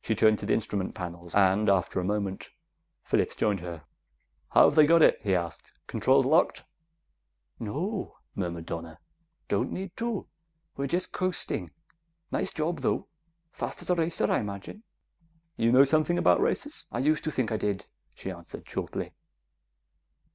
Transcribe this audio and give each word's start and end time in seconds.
She 0.00 0.14
turned 0.14 0.38
to 0.38 0.46
the 0.46 0.54
instrument 0.54 0.94
panels; 0.94 1.34
and 1.34 1.68
after 1.68 2.00
a 2.00 2.02
moment, 2.02 2.48
Phillips 3.04 3.36
joined 3.36 3.60
her. 3.60 3.84
"How 4.52 4.64
have 4.70 4.74
they 4.74 4.86
got 4.86 5.02
it?" 5.02 5.20
he 5.20 5.34
asked. 5.34 5.74
"Controls 5.86 6.24
locked?" 6.24 6.64
"No," 7.58 8.16
murmured 8.34 8.64
Donna. 8.64 9.00
"Don't 9.48 9.70
need 9.70 9.94
to; 9.98 10.26
we're 10.78 10.86
just 10.86 11.12
coasting. 11.12 11.72
Nice 12.32 12.52
job, 12.54 12.78
though. 12.80 13.08
Fast 13.50 13.82
as 13.82 13.90
a 13.90 13.94
racer, 13.94 14.30
I 14.32 14.38
imagine." 14.40 14.82
"You 15.58 15.72
know 15.72 15.84
something 15.84 16.16
about 16.16 16.40
racers?" 16.40 16.86
"I 16.90 17.00
used 17.00 17.24
to 17.24 17.30
think 17.30 17.52
I 17.52 17.58
did," 17.58 17.84
she 18.14 18.30
answered, 18.30 18.66
shortly. 18.66 19.12